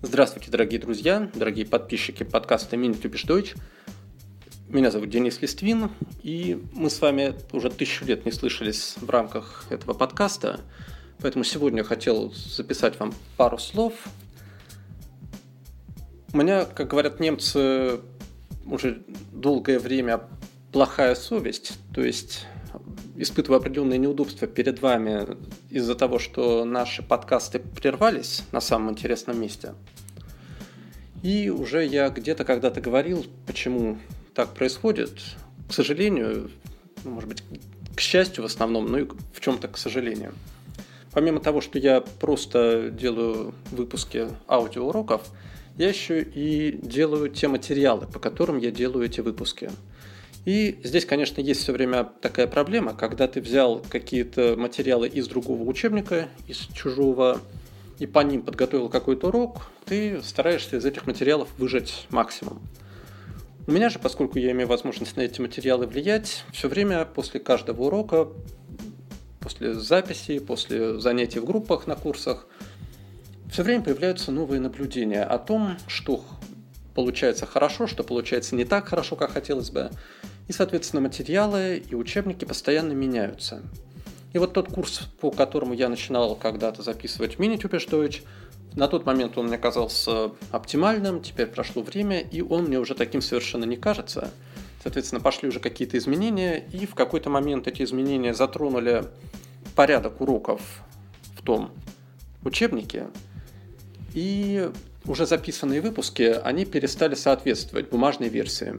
[0.00, 3.58] Здравствуйте, дорогие друзья, дорогие подписчики подкаста Minute Deutsch.
[4.68, 5.90] Меня зовут Денис Листвин,
[6.22, 10.60] и мы с вами уже тысячу лет не слышались в рамках этого подкаста,
[11.18, 13.92] поэтому сегодня я хотел записать вам пару слов.
[16.32, 17.98] У меня, как говорят немцы,
[18.66, 19.02] уже
[19.32, 20.20] долгое время
[20.70, 22.46] плохая совесть, то есть
[23.18, 25.26] испытываю определенные неудобства перед вами
[25.70, 29.74] из-за того, что наши подкасты прервались на самом интересном месте.
[31.22, 33.98] И уже я где-то когда-то говорил, почему
[34.34, 35.18] так происходит.
[35.68, 36.50] К сожалению,
[37.04, 37.42] ну, может быть,
[37.96, 40.32] к счастью в основном, но и в чем-то к сожалению.
[41.12, 45.22] Помимо того, что я просто делаю выпуски аудиоуроков,
[45.76, 49.70] я еще и делаю те материалы, по которым я делаю эти выпуски–
[50.48, 55.62] и здесь, конечно, есть все время такая проблема, когда ты взял какие-то материалы из другого
[55.62, 57.42] учебника, из чужого,
[57.98, 62.62] и по ним подготовил какой-то урок, ты стараешься из этих материалов выжать максимум.
[63.66, 67.82] У меня же, поскольку я имею возможность на эти материалы влиять, все время после каждого
[67.82, 68.28] урока,
[69.40, 72.46] после записи, после занятий в группах на курсах,
[73.52, 76.24] все время появляются новые наблюдения о том, что
[76.94, 79.90] получается хорошо, что получается не так хорошо, как хотелось бы.
[80.48, 83.62] И, соответственно, материалы и учебники постоянно меняются.
[84.32, 88.22] И вот тот курс, по которому я начинал когда-то записывать мини-тюпеш Deutsch,
[88.74, 93.20] на тот момент он мне казался оптимальным, теперь прошло время, и он мне уже таким
[93.20, 94.30] совершенно не кажется.
[94.82, 99.04] Соответственно, пошли уже какие-то изменения, и в какой-то момент эти изменения затронули
[99.74, 100.60] порядок уроков
[101.36, 101.72] в том
[102.44, 103.06] учебнике,
[104.14, 104.70] и
[105.04, 108.78] уже записанные выпуски, они перестали соответствовать бумажной версии.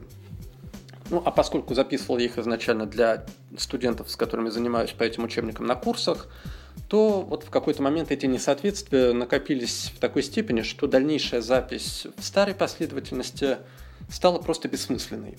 [1.10, 3.26] Ну, а поскольку записывал я их изначально для
[3.58, 6.28] студентов, с которыми занимаюсь по этим учебникам на курсах,
[6.88, 12.24] то вот в какой-то момент эти несоответствия накопились в такой степени, что дальнейшая запись в
[12.24, 13.58] старой последовательности
[14.08, 15.36] стала просто бессмысленной.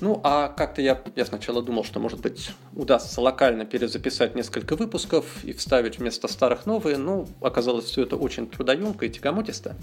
[0.00, 5.44] Ну, а как-то я, я сначала думал, что, может быть, удастся локально перезаписать несколько выпусков
[5.44, 9.76] и вставить вместо старых новые, но оказалось все это очень трудоемко и тягомотисто.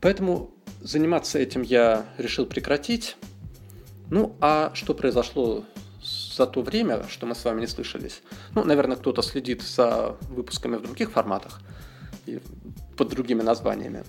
[0.00, 3.16] Поэтому заниматься этим я решил прекратить,
[4.12, 5.64] ну, а что произошло
[6.02, 8.20] за то время, что мы с вами не слышались?
[8.54, 11.62] Ну, наверное, кто-то следит за выпусками в других форматах
[12.26, 12.42] и
[12.98, 14.04] под другими названиями.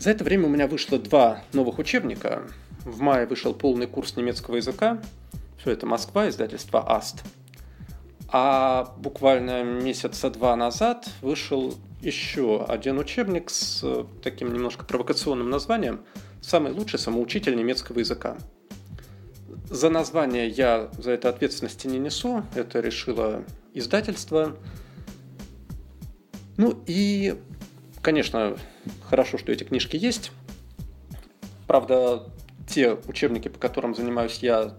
[0.00, 2.48] За это время у меня вышло два новых учебника.
[2.84, 5.00] В мае вышел полный курс немецкого языка.
[5.60, 7.22] Все это Москва, издательство АСТ.
[8.28, 16.00] А буквально месяца два назад вышел еще один учебник с таким немножко провокационным названием
[16.42, 18.36] «Самый лучший самоучитель немецкого языка».
[19.68, 23.44] За название я за это ответственности не несу, это решило
[23.74, 24.56] издательство.
[26.56, 27.36] Ну и,
[28.00, 28.56] конечно,
[29.08, 30.30] хорошо, что эти книжки есть.
[31.66, 32.32] Правда,
[32.68, 34.76] те учебники, по которым занимаюсь я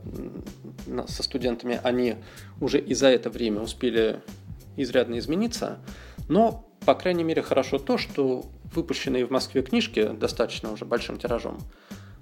[1.08, 2.16] со студентами, они
[2.62, 4.22] уже и за это время успели
[4.78, 5.80] изрядно измениться.
[6.30, 11.60] Но, по крайней мере, хорошо то, что выпущенные в Москве книжки достаточно уже большим тиражом,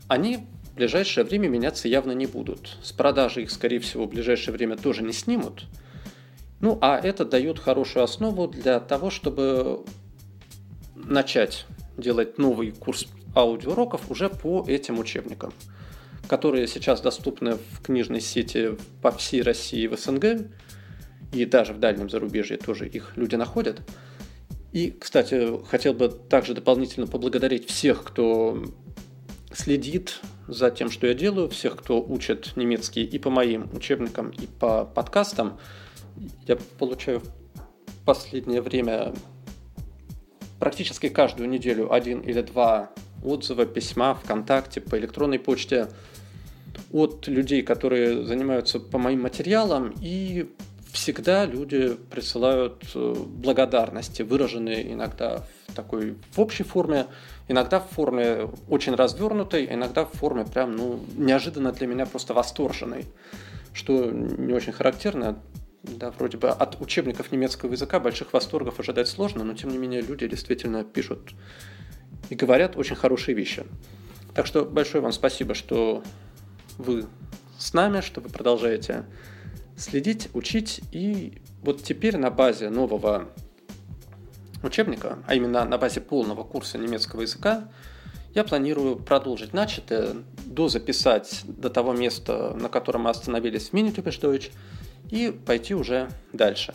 [0.08, 2.76] они в ближайшее время меняться явно не будут.
[2.84, 5.68] С продажи их, скорее всего, в ближайшее время тоже не снимут.
[6.60, 9.86] Ну, а это дает хорошую основу для того, чтобы
[10.94, 11.66] начать
[11.96, 15.54] делать новый курс аудиоуроков уже по этим учебникам,
[16.28, 18.72] которые сейчас доступны в книжной сети
[19.02, 20.50] по всей России в СНГ,
[21.32, 23.80] и даже в дальнем зарубежье тоже их люди находят.
[24.74, 28.62] И, кстати, хотел бы также дополнительно поблагодарить всех, кто
[29.56, 34.48] следит за тем, что я делаю, всех, кто учит немецкий и по моим учебникам, и
[34.48, 35.58] по подкастам.
[36.48, 39.14] Я получаю в последнее время
[40.60, 42.92] практически каждую неделю один или два
[43.24, 45.88] отзыва, письма ВКонтакте, по электронной почте
[46.92, 50.50] от людей, которые занимаются по моим материалам, и
[50.92, 57.08] всегда люди присылают э, благодарности, выраженные иногда в такой в общей форме,
[57.48, 63.06] иногда в форме очень развернутой, иногда в форме прям, ну, неожиданно для меня просто восторженной,
[63.74, 65.40] что не очень характерно.
[65.84, 70.02] Да, вроде бы от учебников немецкого языка больших восторгов ожидать сложно, но тем не менее
[70.02, 71.36] люди действительно пишут
[72.30, 73.66] и говорят очень хорошие вещи.
[74.34, 76.04] Так что большое вам спасибо, что
[76.80, 77.06] вы
[77.60, 79.06] с нами, что вы продолжаете
[79.78, 80.82] следить, учить.
[80.92, 83.30] И вот теперь на базе нового
[84.66, 87.70] учебника, а именно на базе полного курса немецкого языка,
[88.34, 90.16] я планирую продолжить начатое,
[90.46, 94.52] дозаписать до того места, на котором мы остановились в Deutsch,
[95.10, 96.74] и пойти уже дальше.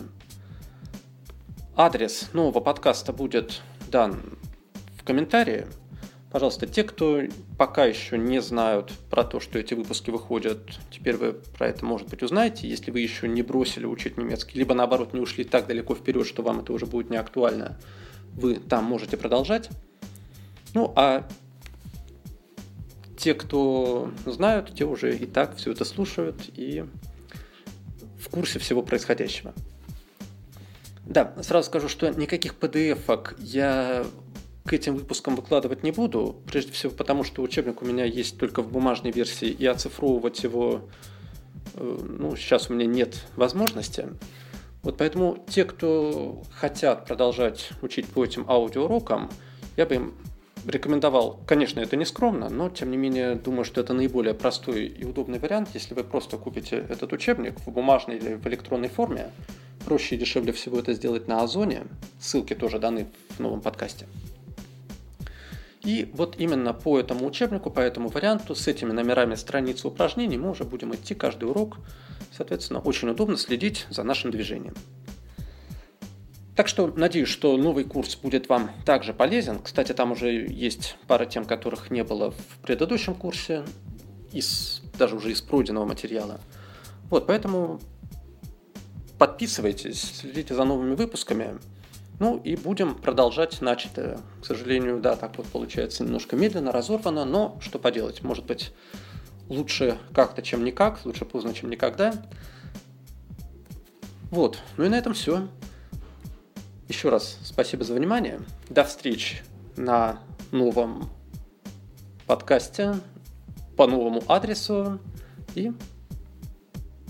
[1.76, 4.38] Адрес нового подкаста будет дан
[4.98, 5.66] в комментарии.
[6.30, 7.22] Пожалуйста, те, кто
[7.58, 10.60] пока еще не знают про то, что эти выпуски выходят,
[10.90, 12.68] теперь вы про это, может быть, узнаете.
[12.68, 16.44] Если вы еще не бросили учить немецкий, либо наоборот не ушли так далеко вперед, что
[16.44, 17.80] вам это уже будет не актуально,
[18.34, 19.70] вы там можете продолжать.
[20.72, 21.26] Ну, а
[23.18, 26.84] те, кто знают, те уже и так все это слушают и
[28.20, 29.52] в курсе всего происходящего.
[31.04, 34.06] Да, сразу скажу, что никаких PDF-ок я
[34.64, 38.62] к этим выпускам выкладывать не буду, прежде всего потому, что учебник у меня есть только
[38.62, 40.82] в бумажной версии, и оцифровывать его,
[41.74, 44.08] э, ну, сейчас у меня нет возможности.
[44.82, 49.30] Вот поэтому те, кто хотят продолжать учить по этим аудиоурокам,
[49.76, 50.14] я бы им
[50.66, 55.04] рекомендовал, конечно, это не скромно, но тем не менее думаю, что это наиболее простой и
[55.04, 59.30] удобный вариант, если вы просто купите этот учебник в бумажной или в электронной форме.
[59.86, 61.84] Проще и дешевле всего это сделать на Озоне.
[62.20, 64.06] Ссылки тоже даны в новом подкасте.
[65.82, 70.50] И вот именно по этому учебнику, по этому варианту, с этими номерами страниц упражнений мы
[70.50, 71.78] уже будем идти каждый урок.
[72.36, 74.74] Соответственно, очень удобно следить за нашим движением.
[76.54, 79.60] Так что надеюсь, что новый курс будет вам также полезен.
[79.60, 83.64] Кстати, там уже есть пара тем, которых не было в предыдущем курсе,
[84.32, 86.40] из, даже уже из пройденного материала.
[87.08, 87.80] Вот, поэтому
[89.18, 91.58] подписывайтесь, следите за новыми выпусками.
[92.20, 94.20] Ну и будем продолжать начатое.
[94.42, 98.72] К сожалению, да, так вот получается немножко медленно, разорвано, но что поделать, может быть,
[99.48, 102.12] лучше как-то, чем никак, лучше поздно, чем никогда.
[104.30, 105.48] Вот, ну и на этом все.
[106.88, 108.40] Еще раз спасибо за внимание.
[108.68, 109.42] До встречи
[109.76, 110.20] на
[110.52, 111.08] новом
[112.26, 112.96] подкасте
[113.78, 114.98] по новому адресу
[115.54, 115.72] и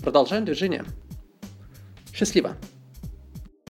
[0.01, 0.85] продолжаем движение.
[2.13, 2.55] Счастливо!